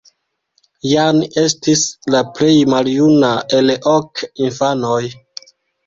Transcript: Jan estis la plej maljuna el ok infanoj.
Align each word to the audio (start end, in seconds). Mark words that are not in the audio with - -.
Jan 0.91 1.19
estis 1.41 1.85
la 2.17 2.23
plej 2.39 2.57
maljuna 2.77 3.31
el 3.61 3.79
ok 3.97 4.27
infanoj. 4.49 5.03